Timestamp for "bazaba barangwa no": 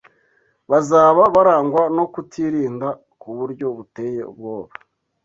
0.69-2.05